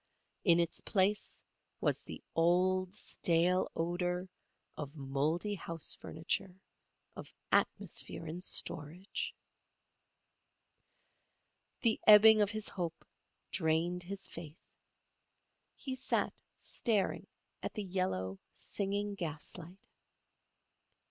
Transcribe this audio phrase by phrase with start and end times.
[0.43, 1.43] In its place
[1.79, 4.27] was the old, stale odour
[4.75, 6.59] of mouldy house furniture,
[7.15, 9.35] of atmosphere in storage.
[11.81, 13.05] The ebbing of his hope
[13.51, 14.57] drained his faith.
[15.75, 17.27] He sat staring
[17.61, 19.85] at the yellow, singing gaslight.